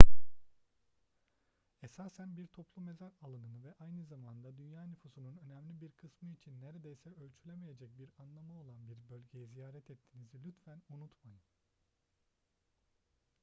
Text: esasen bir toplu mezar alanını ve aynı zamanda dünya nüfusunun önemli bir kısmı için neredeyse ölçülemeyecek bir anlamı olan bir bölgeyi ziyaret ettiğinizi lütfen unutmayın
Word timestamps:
esasen 1.81 2.37
bir 2.37 2.47
toplu 2.47 2.81
mezar 2.81 3.11
alanını 3.21 3.63
ve 3.63 3.73
aynı 3.79 4.05
zamanda 4.05 4.57
dünya 4.57 4.83
nüfusunun 4.85 5.37
önemli 5.45 5.81
bir 5.81 5.91
kısmı 5.91 6.29
için 6.33 6.61
neredeyse 6.61 7.09
ölçülemeyecek 7.09 7.99
bir 7.99 8.09
anlamı 8.17 8.53
olan 8.59 8.87
bir 8.87 9.09
bölgeyi 9.09 9.47
ziyaret 9.47 9.89
ettiğinizi 9.89 10.43
lütfen 10.43 10.81
unutmayın 10.89 11.41